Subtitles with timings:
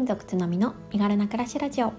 [0.00, 1.92] 金属つのみの身軽な暮らしラジオ。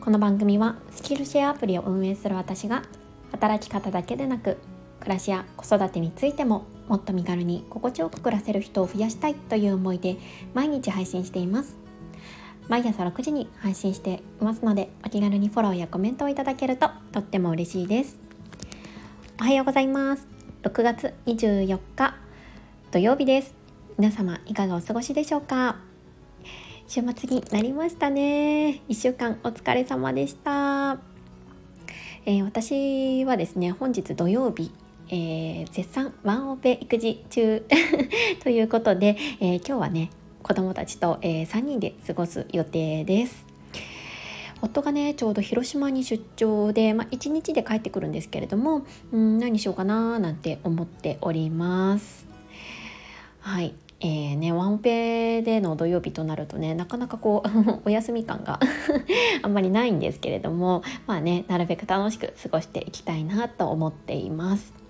[0.00, 2.82] この番組はスキルシェアアプリを運営する私が
[3.30, 4.56] 働き方だけでなく
[5.00, 10.16] 暮らしや子育てについてももっと身軽に心地よく暮らせる人を増やしたいという思いで
[10.54, 11.76] 毎日配信しています。
[12.68, 18.18] 毎朝6時に配信していますのでお気軽にフォローやコメントをいただけるととっても嬉しいです。
[19.38, 20.26] おはようございます。
[20.62, 22.16] 6月24日
[22.90, 23.52] 土曜日です。
[23.98, 25.89] 皆様いかがお過ごしでしょうか？
[26.90, 28.80] 週末になりましたね。
[28.88, 30.98] 1週間お疲れ様でした、
[32.26, 34.72] えー、私はですね本日土曜日
[35.08, 37.64] えー、絶賛ワンオペ育児中。
[38.42, 40.10] ということで、えー、今日はね
[40.42, 43.46] 子供たちと、えー、3人で過ごす予定です。
[44.60, 48.82] 夫がねちょうど広島に出張で、まあ、1日で帰ってくるんですけれども
[49.12, 52.26] うん何しようかななんて思っております。
[53.38, 53.74] はい。
[54.02, 58.58] えーね、ワンオペでの土曜日となるとねなかなかこう お休み感が
[59.42, 64.80] あんまりないんですけれどもまあねなるべく楽しく過ごしていきたいなと思っています。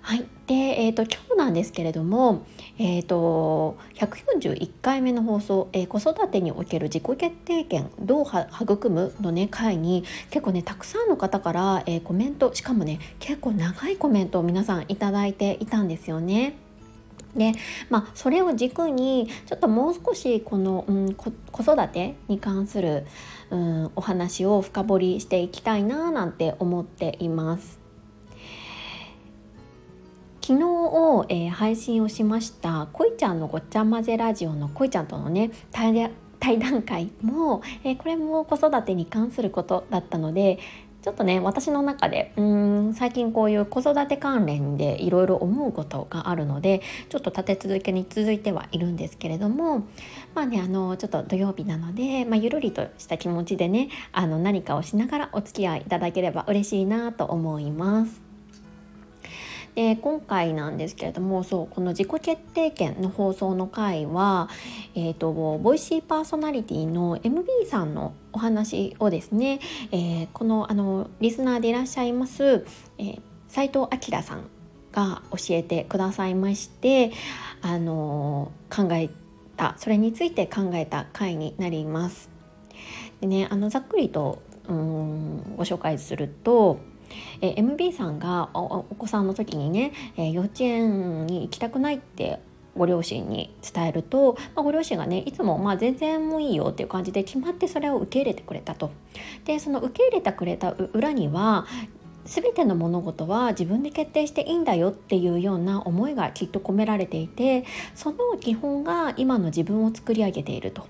[0.00, 2.44] はい、で、えーと、今日なんですけれども、
[2.78, 16.63] えーと、141回目の放送、えー、子育てにおける自己決定権どう育むのね回に結構ねたくさんの方から、えー、コメントしかもね結構長いコメントを皆さんいただいていたんですよね。
[17.34, 17.52] で
[17.90, 23.06] まあ、それを軸にちょっともう少しこの、うん、子育てに関する、
[23.50, 27.84] うん、お話を深掘りしていきたいななんて思っています。
[30.46, 40.58] 昨日を、えー、配信をしましたこいちゃんのごっちゃ混ぜラジオのこいちゃんとのね対談会も、えー、これも子育てに関することだったので
[41.04, 46.80] ちょっとね私の中でうーん最近こういう子育て関連でいろいろ思うことがあるので
[47.10, 49.80] ちょっと立て続けに続いてはいるんですけれども
[50.34, 58.23] まあねあのちょっと土曜日なので、まあ、ゆるりとした気持ちでねあの何かをしながらお付き合いいただければ嬉しいなと思います。
[59.74, 64.48] で今回なんですけれどもそうこの自己決定権の放送の回は、
[64.94, 69.58] えーと、ボイシーパーソナリティの MB さんのお話をですね、
[69.90, 72.64] えー、このあのリスナーでいらっしゃいます、
[72.98, 74.48] えー、斉藤明さん
[74.92, 77.10] が教えてくださいまして
[77.60, 79.10] あの考え
[79.56, 82.30] たそれについて考えた回になります。
[83.20, 86.78] でねあのざっくりとうんご紹介すると
[87.40, 92.40] えー、MB さんがお子さんの時にね、えー、幼稚園に行きたくないって
[92.76, 98.90] ご両親に伝えると、まあ、ご両親がねいつもまあ全然もういいよっていう感じで決まってそれを受け入れてくれたと。
[99.44, 101.66] でその受け入れてくれた裏には
[102.24, 110.86] 全ての物事は自分で決定していいんだよっていうような思いがきっと込められていてその基本が今の自分を作り上げていると。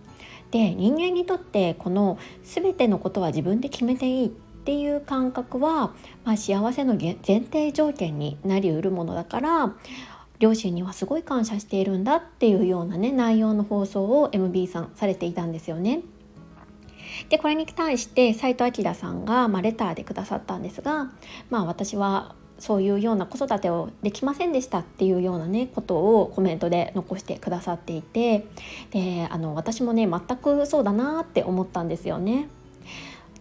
[0.50, 4.30] で人間にとってこの全てのことは自分で決めていいっ
[4.64, 5.92] っていう感覚は、
[6.24, 9.74] まあ、幸せの前提条件になりうるものだから
[10.38, 16.00] 両親にはすごい感謝しているんだっていうようなね内容の放送を MB さんされていたんですよね。
[17.28, 21.12] でこれに対して斉藤明さんが、まあ、レターでくださったんですが、
[21.50, 28.46] まあ、私はそういうような子育てをできませんでしたっていうようなねことをコメントで残してくださっていて
[28.92, 32.48] であの私もね全くそうだなって思ったんですよね。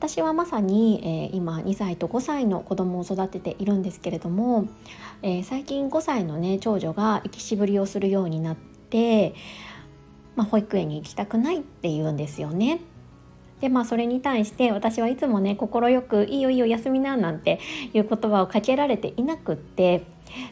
[0.03, 4.67] 私はまさに、えー、今2歳と5歳の子供を育てているんですけれども、
[5.21, 9.33] えー、最近5歳のね長女が行きしぶりをするようになって、
[10.35, 12.81] まあ、保育園に行きたくないって言うんですよね。
[13.61, 17.61] でまあそれに対して私はいつもね快く「いいよいいよ休みな」なんて
[17.93, 20.03] いう言葉をかけられていなくって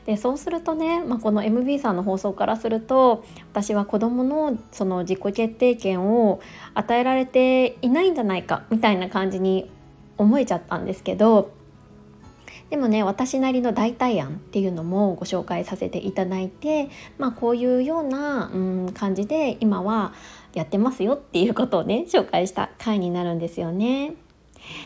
[0.06, 6.42] でそうするとね、まあ、この MB さんの放送からすると私は子どものその自己決定権を
[6.74, 9.70] 与えられていないんじゃないかみたいな感じに
[10.18, 11.52] 思えちゃったんですけど
[12.70, 20.14] でもね私なりの代替案っていうのもご紹介させていただいて、まあ、こういうような、うん、感じで今は
[20.54, 24.16] やってますよっていうことをね紹介した回になるんですよね。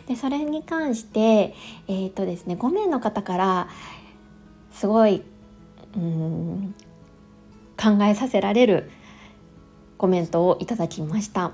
[0.08, 1.54] でそれに関して、
[1.88, 3.68] えーとですね、5名の方から
[4.76, 5.24] すごい
[5.96, 6.76] うん
[7.82, 8.92] 考えさせられる
[9.98, 11.54] コメントをいただきました。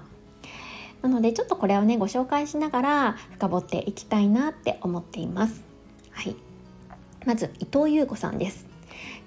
[1.01, 5.63] なのでちょっとこれをねご紹介しながら深掘っていきたいなって思っています。
[6.09, 6.35] はい。
[7.25, 8.65] まず伊藤優子さんです。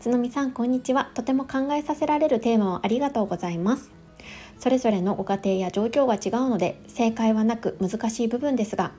[0.00, 1.10] 津波さんこんにちは。
[1.14, 3.92] とても考えさせられるテーマをありがとうございます。
[4.58, 8.92] それぞれのご家庭や状況が違うので正解はなく難しい部分ですが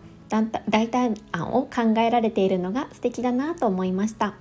[0.70, 4.36] 大胆案を考えられているのが素敵だなと思いました。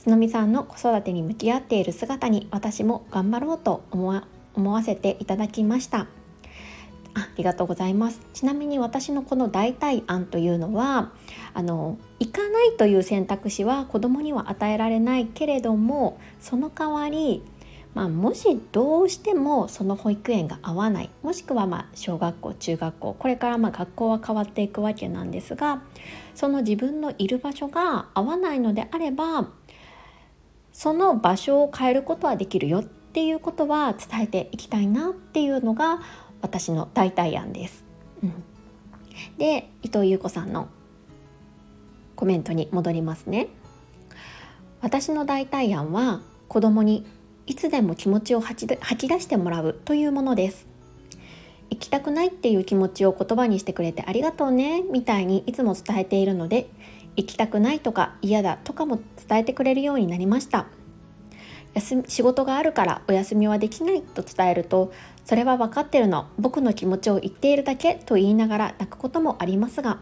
[0.00, 4.24] 津波さんの子育てに向き合っている姿に私も頑張ろうと思わ
[4.54, 6.06] 思わせていただきました。
[7.12, 8.20] ありがとうございます。
[8.32, 11.12] ちなみに私のこの代替案というのは
[11.52, 17.42] あの行かないという選択肢は子供には与えられないけれどもその代わり
[17.94, 25.82] まあ、もしどうしてもその保育園が合わないもしくはま小学校中学校これからま学校は変わっていくわけなんですが
[26.34, 29.48] その自分のいる場所が合わないのであれば
[30.80, 36.00] その場所を変えることはできるよっていうことは伝えていきたいなっていうのが
[36.40, 37.84] 私の代替案です。
[38.22, 38.32] うん、
[39.36, 40.68] で伊藤優子さんの
[42.16, 43.48] コメントに戻りますね。
[44.80, 47.04] 私の代替案は子供に
[47.46, 50.66] いつでも気持ちを吐き出してもらうというものです
[51.68, 56.70] 行きたくないっていう気持ちを言葉にしてくれてありがとうねみたいにいつも伝えているので
[57.20, 60.66] 行きたくないとか嫌だとかも伝えてくれるようになりました。
[62.08, 64.92] 仕事があるからお休みはできないと伝えると
[65.24, 70.00] それは分かってるの僕の気持ちを言っているだけと言いながら泣くこともありますが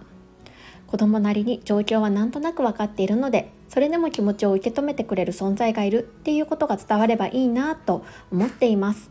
[0.86, 9.10] 子供なりに状況はなんとなく分かっているのでそれでも気持ちを受け止めてくれる存在がいるっていうことが伝わればいいなと思っています。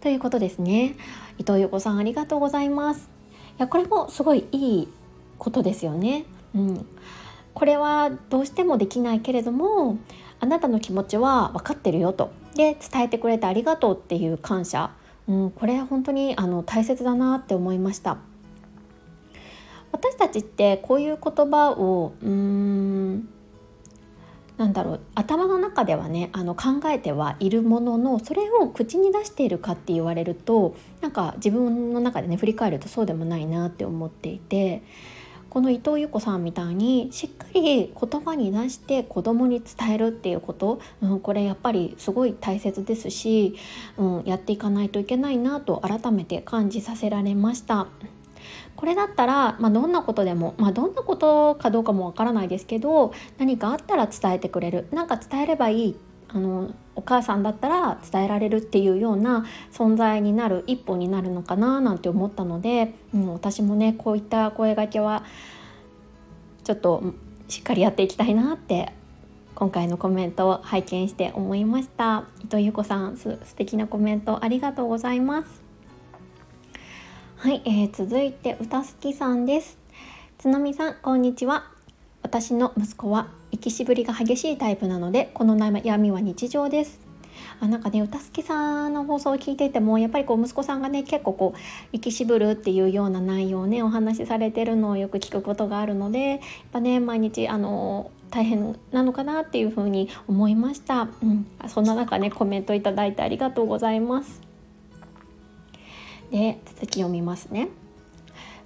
[0.00, 0.94] ということですね。
[1.38, 3.10] 伊藤優子さんありがとうございます。
[3.58, 4.88] いやこれもすごいいい
[5.36, 6.24] ことですよね。
[6.54, 6.86] うん。
[7.54, 9.98] これはどうしてもできないけれども
[10.40, 12.30] あなたの気持ちは分かってるよと。
[12.54, 14.90] で伝えてくれてありがとうっていう感謝、
[15.28, 18.18] うん、これ本当にあの大切だなって思いました。
[19.92, 23.28] 私たちってこういう言葉をうーん
[24.60, 34.82] なんだろう頭の中ではねあの考えてはいるもののそれを口に出しているかって言われるとなんか自分の中でね振り返るとそうでもないなって思っていて
[35.50, 43.56] この伊藤由子さんみたいにしっかり言葉に出して子供に伝えるっていうこと、うん、これやっぱりすごい大切ですし、
[43.98, 47.88] うん、やっていかないといけないなと改めて感じさせられました。
[48.76, 55.96] これだったら、まあ、どんなことでも、まあ、どんなことかどうかもわからないですけど何かあったら伝えてくれる何か伝えればいい
[56.32, 65.24] あのお母さんだったら伝えられるっていうような存在になる一歩になるのかななんて思ったので、うん、私もねこういった声がけは
[66.62, 67.02] ちょっと
[67.48, 68.92] しっかりやっていきたいなって
[69.54, 72.24] 今回のコメントを拝見して思いました。
[72.42, 75.62] 伊藤優子さんす素敵なコメントありがとうございます。
[77.36, 79.78] はい、えー、続いて歌好きさんです。
[80.38, 81.64] つのみさんこんにちは。
[82.22, 87.00] 私の息子は生きしぶりが激しいタイプなのでこの悩みは日常です。
[87.60, 91.58] あなんかね歌好きさんの放送を聞いていてもやっぱりこう息子さんがね結構こう
[91.92, 96.40] 生きしぶるっていうような内容をねお話しされてるのをよく聞くことがあるのでやっ
[96.72, 104.40] ぱね毎日あの大変なのかなっていうふうに思いました、うん、そんな中ねコメントいただいてありがとうございます。
[106.30, 107.68] で続きを見ますね。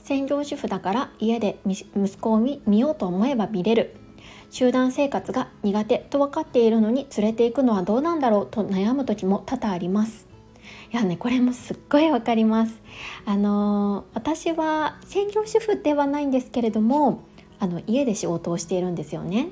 [0.03, 1.87] 専業主婦だから家で息
[2.19, 3.97] 子を見ようと思えば見れる。
[4.55, 10.29] 集団生活が苦手と分かっているのに連れて行くのはどうなんだろうと悩む時も多々あります。
[10.93, 12.81] いやねこれもすっごいわかります。
[13.27, 17.25] あのー、私は専業主婦ではないんですけれども
[17.59, 19.49] あの家で仕事をしているんですよね。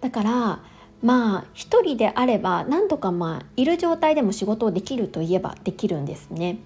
[0.00, 0.62] だから
[1.02, 6.60] まあ一人であれば何とかまあいる状態でも仕事をできるといえばできるんですね。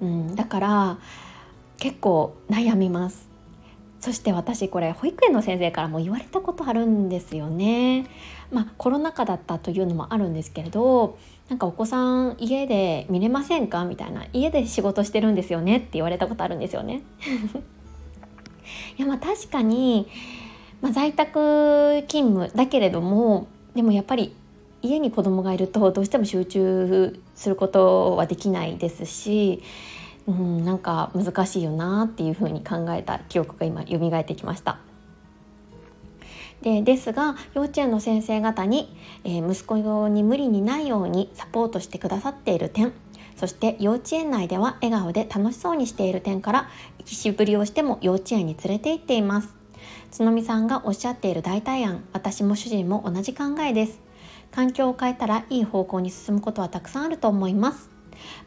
[0.00, 0.98] うん、だから
[1.78, 3.31] 結構悩みます。
[4.02, 8.06] そして私これ保育園の先生からも言われたことあるんですよね。
[8.50, 11.16] まあコロナ禍だったというのもあるんですけれど
[11.48, 13.84] なんかお子さん家で見れませんか？
[13.84, 14.26] みたいな。
[14.32, 15.76] 家で仕事してるんですよね？
[15.76, 17.02] って言われたことあるんですよね。
[18.98, 20.08] いやまあ確かに、
[20.80, 24.34] まあ、在宅勤務だけれどもでもやっぱり
[24.82, 29.62] 家に子供がいるとどうしても集中することはできないですし、
[30.26, 34.78] うん、なんか難しいよなっていうふうに考えた記憶が今蘇ってきました。
[36.62, 42.92] でですが幼稚園の先生方に、えー、息子用に無理にないようにサポートしてくださっている点
[43.36, 49.54] そして幼稚園内では笑顔で楽しそうにしている点から生きしぶりをしても幼稚園に連れて行っています。
[50.16, 54.00] 角見さんがおっしゃっている代替案私も主人も同じ考えです。
[54.52, 57.91] 環境を変えたらいい方向に進むことはたくさんあると思います。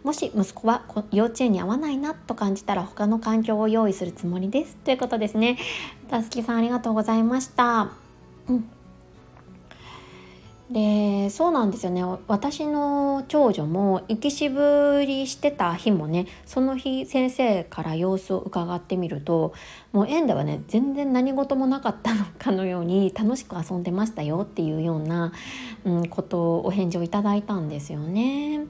[0.03, 4.75] もし息子は幼稚園に合わないなと感じたら他の環境を用意するつもりです。
[4.77, 5.57] ということですね。
[6.09, 7.91] たすきさんありがとうございました。
[8.47, 8.69] うん。
[10.69, 12.03] でそうなんですよね。
[12.27, 19.53] 私の長女も行きしぶりしてた日もねその日先生から様子を伺ってみると
[19.91, 25.33] もう園ではね全然何事もなかったのかのように楽しく遊んでましたよっていうような、
[25.85, 28.65] うん、ことをお返事をいただいたんですよね。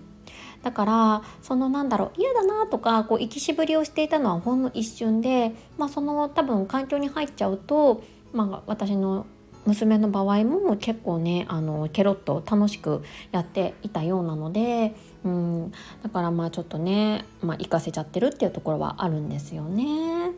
[0.66, 8.02] だからそのなんだろう嫌だなとかこう生きしぶりをしていたのはほんの一瞬で、まあ、その多分環境に入っちゃうと、
[8.34, 9.28] まあ、私の
[9.68, 20.32] 娘の場合も結構ねあのケロッと楽しくやっていたようなので、うん、だからまあちょっとね、まあ、活かせちゃってるっていうところはあるんですよね。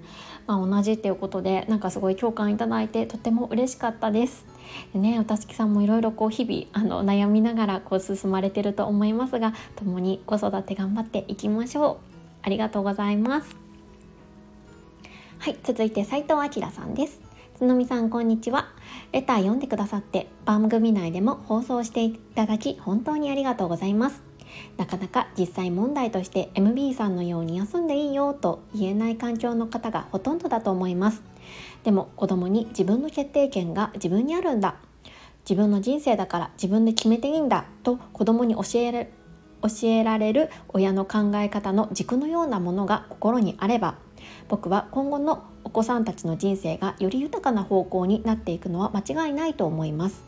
[0.46, 4.46] まあ、同じっていうことでなんかすごい共感いただいてとても嬉しかったです。
[4.94, 12.18] でね、おたすきさんもいろいろこう日々あの悩みながらこう進まれてると思いますが共に子育て頑張っていきましょう。
[12.44, 13.56] ありがとうございます。
[15.40, 17.22] はい、続いて斉藤明さんです。
[17.58, 18.70] つのみさんこんにちは。
[19.12, 24.28] レター読んでくださって番組内でも放送していただき本当にありがとうございます。
[24.78, 31.22] なかなか実際問題として MB さんのように休んでいいよと言えない環境の方がほとんどだと思います
[31.84, 34.76] でも子供に自分の決定権が自分にあるんだ。
[35.50, 39.08] 自分の人生だから自分で決めていいんだと子供に教える
[39.62, 43.96] 教えられる親の考え方の軸のようなものが心にあれば
[44.50, 50.24] 僕は今後のお子さんたちの人生がより豊かな方向になっていくのは間違いないと思います。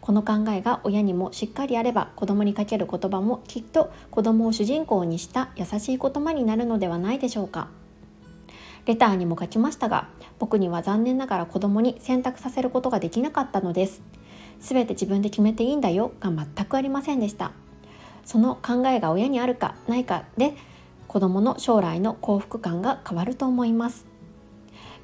[0.00, 7.68] この考えが親にもしっかりあれば子供にかける言葉もきっと子供を主人公にした優しい言葉になるのではないでしょうか。
[8.86, 14.02] レターにも書きましたが僕には残念ながら子供に選択させることができなかったのです。
[14.60, 16.12] 全て自分で決めていいんだよ。
[16.20, 17.52] が全くありませんでした。
[18.24, 20.54] その考えが親にあるかないかで
[21.08, 24.06] 子供の将来の幸福感が変わると思います。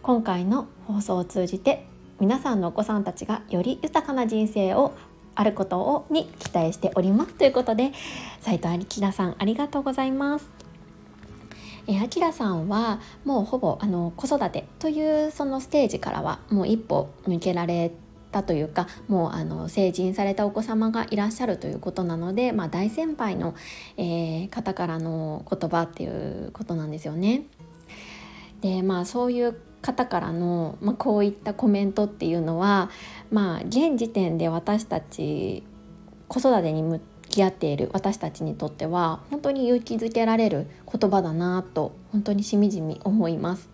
[0.02, 1.86] 今回の放送を通じて
[2.20, 4.92] 皆さんのお子さんたちがより豊かな人生を
[5.34, 7.34] あることをに期待しております。
[7.34, 7.92] ということで
[8.40, 10.61] 斉藤明さんありがとうございます。
[11.86, 17.90] えあきらさんはもうほぼあの子育てというそのステージからはもう一歩抜けられ
[18.30, 23.54] たというかもうあの成人されたお子様がいらっしゃるということなので、まあ、大先輩の、
[23.96, 27.44] えー、方からの言葉っていうことなんですよね。
[28.60, 32.90] でまあそういう方からの、まあ、こういったコメントっていうのは、
[33.32, 35.64] まあ、現時点で私たち
[36.28, 37.00] 子育てに向
[37.32, 43.68] き合っている私たちにとっては本当に勇気づけられる言葉だなと本当にしみじみ思います。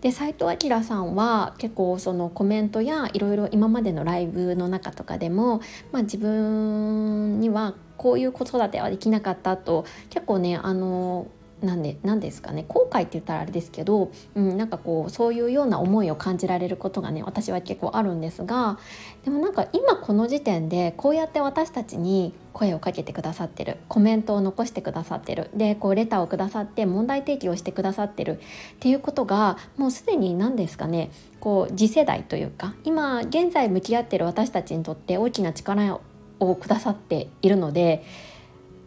[0.00, 5.60] で斉藤明さんは結構そのコメントやいろいろ今までのライブの中とかでも、
[5.90, 11.26] まあ、自分にはこういう子育てはできなかったと結構ねあの
[11.62, 18.78] なんでなんですかね後悔って言ったらあれですけど、うん、なんかこうそういうような思いを感じられることがね私は結構あるんですが
[19.24, 28.40] でもなんか今この時点でこうやって私たちに声をかけてくださってるコメントを残してくださってるでこうレターをくださって問題提起をしてくださってる
[28.74, 31.10] っていうことがもうすでに何ですかね
[31.40, 36.00] こう次世代というか今現在向き合ってる私たちにとって大きな力
[36.40, 38.04] をくださっているので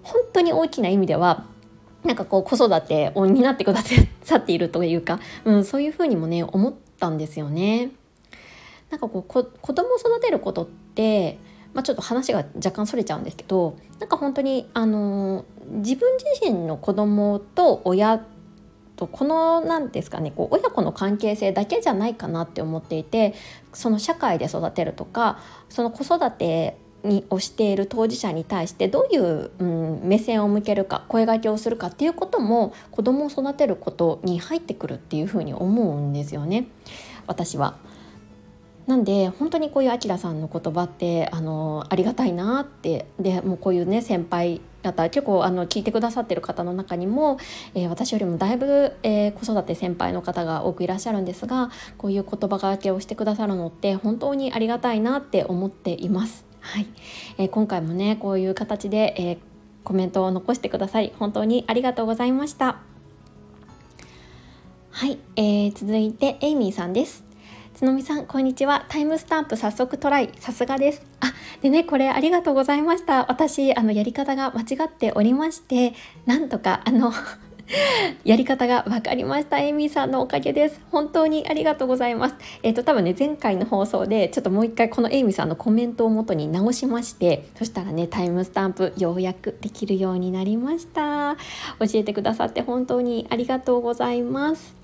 [0.03, 1.45] 本当に大きな意味では
[2.03, 3.81] なんかこう子育てを担ってくだ
[4.23, 7.91] さっているというか、うん、そういうふうにもね思ったんですよね。
[8.89, 11.37] なんかこうこ子供を育てることって、
[11.73, 18.25] まあ、ちょっと話が若干それちゃうんですけどなんか本当にあの自分自身の子供と親
[18.97, 23.33] とこの何ですかねこう親子の関係性だけじゃないかなって思っていて
[23.73, 25.39] その社会で育てるとか
[25.69, 36.67] その子育てにをしている当事者に対してどういう、うん、目線を向けるか声がけをするかっていうことも子供を育てることに入ってくるっていうふうに思うんですよね
[37.27, 37.77] 私は。
[38.87, 47.37] なんで本当にこういうあきらさんの言葉ってあのありがたいなってでもうこういうね先輩方結構あの聞いてくださってる方の中にも、
[47.75, 56.50] えー、私よりもだいぶ、えー、子育て先輩の方が多くいらっしゃるんですがこういう言葉がけをしてくださるのって本当にありがたいなって思っています。
[56.61, 56.87] はい、
[57.37, 59.37] えー、今回もねこういう形で、えー、
[59.83, 61.11] コメントを残してください。
[61.19, 62.77] 本当にありがとうございました。
[64.91, 67.23] はい、えー、続いてエイミーさんです。
[67.73, 68.85] つのみさんこんにちは。
[68.89, 70.31] タイムスタンプ早速トライ。
[70.37, 71.05] さすがです。
[71.19, 73.31] あでねこれありがとうございました。
[73.31, 75.93] 私あのやり方が間違っておりまして
[76.25, 77.11] なんとかあの
[78.23, 79.59] やり方が分かりました。
[79.59, 80.81] エイミーさんのおかげです。
[80.91, 82.35] 本当にありがとうございます。
[82.63, 91.35] えっ、ー、と、多分ね、前回の放送で、ちょっともう一回このエイミーさんのコメントをもとに直しまして、そしたらね、タイムスタンプようやくできるようになりました。
[91.79, 94.75] 教えてくださって本当にありがとうございます。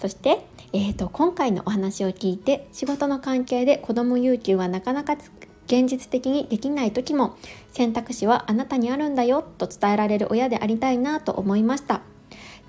[0.00, 5.30] そして、えーと、今回のお話を聞いて仕事の関係で子ども有給はなかなかつ
[5.66, 7.36] 現実的にできない時も
[7.70, 12.02] 選択肢はあなたにあるんだよと伝えられる親でありたいなと思いました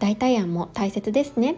[0.01, 1.58] 代替案も大切ですね。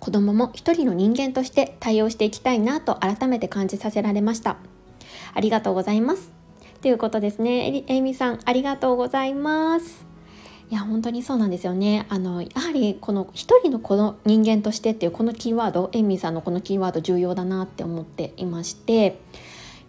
[0.00, 4.56] 子供も一人の人間として対応していきたいなと改めて感じさせられました。
[5.34, 6.32] ありがとうございます。
[6.80, 7.84] ということですね。
[7.86, 10.06] えみさんありがとうございます。
[10.70, 12.06] いや本当にそうなんですよね。
[12.08, 19.20] あのやはりこの一人のこの人間としてっていうこのキーワードエイミーさんのこのキーワード重要だなって思っていまして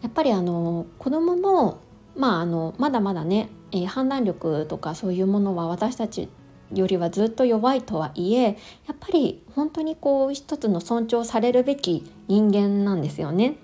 [0.02, 1.80] やっぱりあの子供も
[2.18, 6.28] まああのまだまだね、えー、判断力とかそういうものは私たち
[6.74, 8.58] よりはずっと弱いとはいえ
[8.88, 13.56] やっぱり本当にこう一つの尊重されるべき人間なんですよね。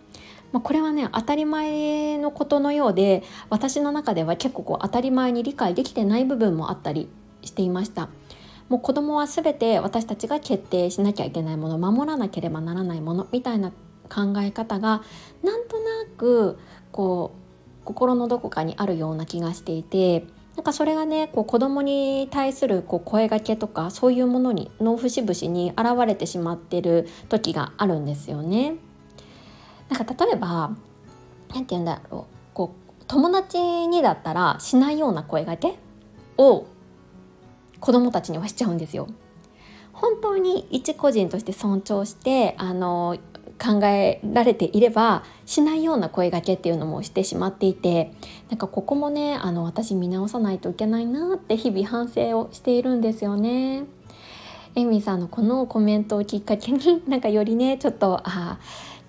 [0.51, 7.09] まあ、これはね当たり前のことのようで私の中では結構こう当たり前に理解できてない部分もあったり
[7.41, 8.09] していました。
[8.69, 13.71] もう子供は全て私たちが決定しなきゃいけないもの守らなければならないものみたいな
[14.09, 15.03] 考え方が
[15.43, 16.57] なんとなく
[16.91, 28.75] こう心のどこかにあるような気がしていてなんかそれがねこう子供に対するこう声がけとかそういうものにの節々に現れてしまってる時があるんですよね。
[29.89, 30.71] なんか例えば
[31.49, 35.77] 何て言うんだろうこう友達にだったらしないような声がけ
[36.37, 36.65] を
[37.79, 39.07] 子供たちにはしちゃうんですよ。
[39.91, 43.17] 本当に一個人として尊重してあの
[43.63, 48.11] 考えられていればしないような声がけっていうのもしてしまっていて
[48.49, 53.85] なんかここもねあの私見直さないといけないなって日々反省をしているんですよね。
[54.75, 58.59] エミさんのこのコメントをきっかけに なんかよりねちょっとあ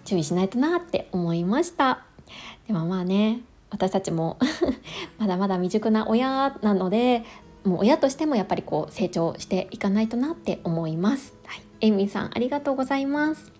[0.05, 2.05] 注意しないとなって思いました
[2.69, 4.38] でもまあね私たちも
[5.19, 7.25] まだまだ未熟な親なので
[7.65, 11.35] もう親としてもやっぱりこう成長していかないとなって思います。
[11.45, 13.55] はい、エミさんありがとうございます。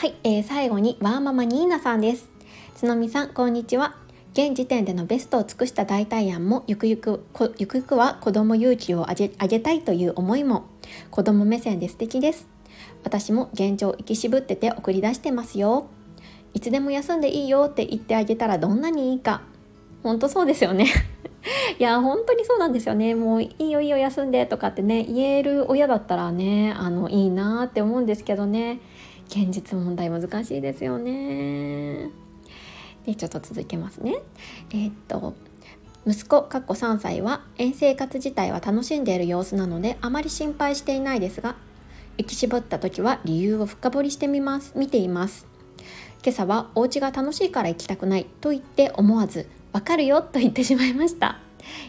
[0.00, 2.30] はい、えー、最後にワーママニーナさんです。
[2.74, 3.96] つのみさんこんにちは。
[4.32, 7.22] 現時点でのベストを尽くした代替案もゆくゆく
[7.58, 10.64] ゆくゆくは子供勇気を上げ上げたいという思いも
[11.10, 12.48] 子供目線で素敵です。
[13.04, 15.90] 私も現状生き渋ってて送り出してますよ
[16.54, 19.42] いつでも休んでいいよって言ってあげたらどんなにいいか
[20.02, 20.86] 本当そうですよね
[21.78, 28.80] いや本当にそうなんですよねもういいよいいよ休んでとかってね言える親だったらねあのいいなって思うんですけどね
[29.30, 32.10] 現実問題難しいですよね。
[33.06, 34.16] でちょっと続けますね。
[34.70, 35.34] えー、っと
[36.04, 41.54] 息子かっこ3歳は園生活自体は楽しんでいる様子なのであまり心配していないですが
[42.18, 45.46] 行き絞った時は理由を深掘りしてみます見ています。
[46.22, 51.38] 今朝はお家が楽しいから行きたくないと言って思わずわかるよと言ってしまいました。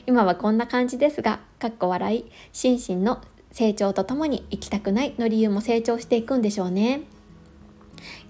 [0.06, 7.02] 今はこんな感じですがかっこ笑い心身の成長とともに行きたくないの理由も成長していくんでしょうね。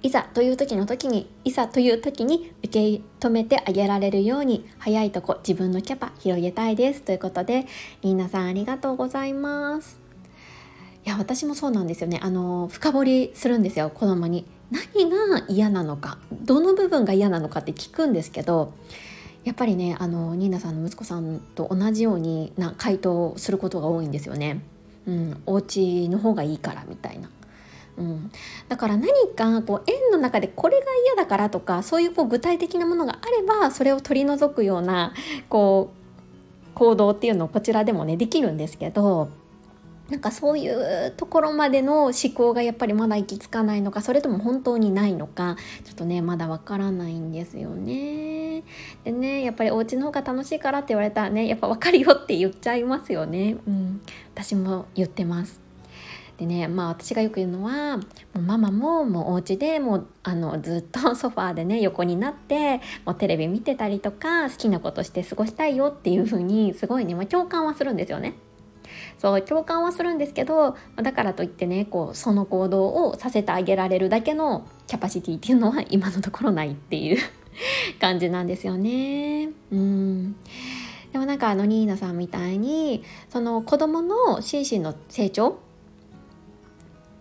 [0.03, 7.65] いざという時の時にいざという時に受け止めてあげられるように早いとこ自分のキャパ広げたいですということで
[8.01, 9.99] リーナさんありがとうございます
[11.05, 18.73] いや私もそうなんですよねあの深掘りするんですよ子供に何が嫌なのかどの部分が嫌なのかって聞くんですけど
[19.43, 24.61] やっぱりねあのニーナさんの息子さんと同じようにな回答をすることが多いんですよね。
[25.07, 27.29] うん、お家の方がいいからみたいな。
[28.01, 28.31] うん、
[28.67, 35.13] だから何かこう園の中でこれが嫌だからとかそういうこう具体的なものがあればそれを取り除くような
[35.49, 39.29] こう行動っていうのをこちらでもねできるんですけど
[40.09, 48.63] なんかそういうところまでの思考がやっぱりまだ行き着かないのかそれとも本当にないのかちょっとねまだわからないんですよね。
[49.05, 53.57] でねやっぱりお家の方が楽しいからって言われたらねやっぱ分かるよって言っちゃいますよね。
[53.65, 54.01] うん、
[54.33, 55.70] 私も言ってます。
[56.41, 68.33] でねまあ私がよく言うのはもうママももうお家でもうあのずっと ソファーでね横になってもうテレビ見てたりとか好きなことして過ごしたいよっていう風にすごいね、まあ、共感はするんですよね。
[69.19, 77.17] そう共感はするんですけどだからといってねこうその行動をさせてあげられるだけのキャパシティっていうのは今のところないっていう
[78.01, 79.49] 感じなんですよね。
[79.71, 80.35] うん
[81.13, 85.59] でもなんかあのニーナさんみたいにその子供の心身の成長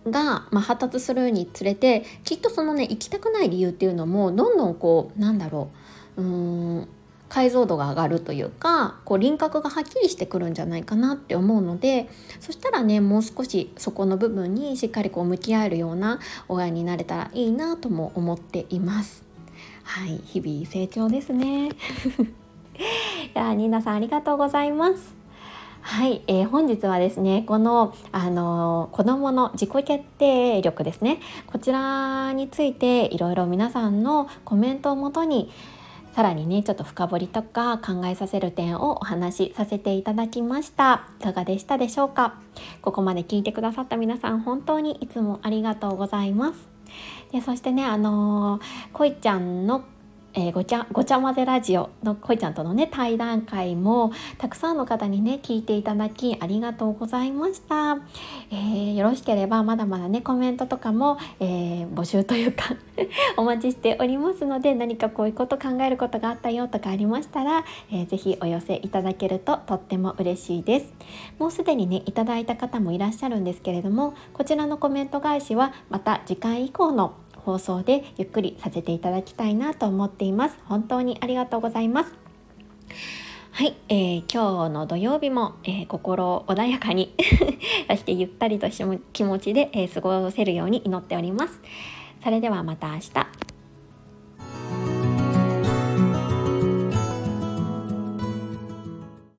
[0.07, 5.69] が、まあ、発達するにつれてきっとそのね行きたくない理由っていうのもどんどんこうなんだろ
[6.17, 6.25] うう
[6.79, 6.87] ん
[7.29, 12.09] 解像度が上がるというかこう輪郭がはっきりしてくるんじゃないかなって思うので
[12.41, 19.23] そしたらねもう少しそこの部分にしっかりこう向き合えるような親になれたらいいなとも思っています。
[19.83, 21.69] はい日々成長ですね。
[21.69, 21.71] い
[23.33, 25.20] やニーナさんありがとうございます。
[25.81, 31.19] はい、えー、本日はですねこの、あのー、子どもの自己決定力ですね。
[31.47, 35.51] こちらについていろいろ皆さんのコメントをもとに
[36.15, 41.07] さらにねちょっと深掘りとか考えさせる点をお話しさせていただきました。
[41.19, 42.35] いかがでしたでしょうか？
[42.81, 46.69] ここまで聞いてくださった皆さん本当にいつもありがとうございます。
[47.31, 48.61] でそしてねあのー、
[48.93, 49.83] こいちゃんの
[50.33, 57.97] えー、ごちゃごちゃ混ぜラジオのこいちゃんとのね対談会もたくさんの方にね聞いていただきありがとうございました、
[58.49, 62.75] えー、よろしければまだまだねコメントとかも、えー、募集というか
[63.35, 70.93] お待ちしておりますので何かこういうこと考えることがあったよとかありましたら、えー、ぜひお寄せいただけるととっても嬉しいです。
[71.39, 77.13] もうすでにねいただいた方もいらっしゃるんですけれどもこちらのコメント返しはまた次回以降の
[77.45, 80.55] 放送でゆっくりさせていただきたいなと思っています。
[80.65, 82.13] 本当にありがとうございます。
[83.51, 87.13] はい、えー、今日の土曜日も、えー、心穏やかに
[87.89, 91.61] そしてゆったりとした気持ちで、えー、過ごせるように祈っております。
[92.23, 93.60] それではまた明日。